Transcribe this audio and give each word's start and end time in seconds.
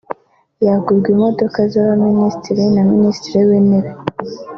yagurwa 0.65 1.07
imodoka 1.15 1.59
z’abaminisitiri 1.71 2.63
na 2.75 2.81
minisitiri 2.91 3.37
w’intebe 3.47 3.91